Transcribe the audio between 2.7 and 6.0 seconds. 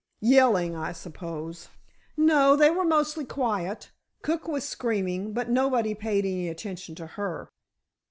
were mostly quiet. Cook was screaming, but nobody